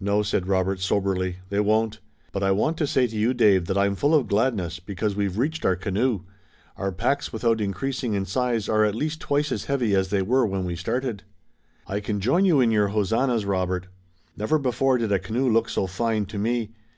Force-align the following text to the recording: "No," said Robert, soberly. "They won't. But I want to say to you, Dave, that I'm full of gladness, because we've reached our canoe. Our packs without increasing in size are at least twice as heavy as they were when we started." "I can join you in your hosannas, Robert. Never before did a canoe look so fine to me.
"No," 0.00 0.22
said 0.22 0.46
Robert, 0.48 0.80
soberly. 0.80 1.40
"They 1.50 1.60
won't. 1.60 2.00
But 2.32 2.42
I 2.42 2.52
want 2.52 2.78
to 2.78 2.86
say 2.86 3.06
to 3.06 3.14
you, 3.14 3.34
Dave, 3.34 3.66
that 3.66 3.76
I'm 3.76 3.96
full 3.96 4.14
of 4.14 4.26
gladness, 4.26 4.80
because 4.80 5.14
we've 5.14 5.36
reached 5.36 5.66
our 5.66 5.76
canoe. 5.76 6.20
Our 6.78 6.90
packs 6.90 7.34
without 7.34 7.60
increasing 7.60 8.14
in 8.14 8.24
size 8.24 8.66
are 8.70 8.86
at 8.86 8.94
least 8.94 9.20
twice 9.20 9.52
as 9.52 9.64
heavy 9.66 9.94
as 9.94 10.08
they 10.08 10.22
were 10.22 10.46
when 10.46 10.64
we 10.64 10.74
started." 10.74 11.22
"I 11.86 12.00
can 12.00 12.18
join 12.18 12.46
you 12.46 12.62
in 12.62 12.70
your 12.70 12.88
hosannas, 12.88 13.44
Robert. 13.44 13.88
Never 14.38 14.58
before 14.58 14.96
did 14.96 15.12
a 15.12 15.18
canoe 15.18 15.50
look 15.52 15.68
so 15.68 15.86
fine 15.86 16.24
to 16.24 16.38
me. 16.38 16.70